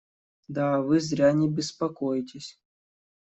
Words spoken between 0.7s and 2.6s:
вы зря не беспокойтесь.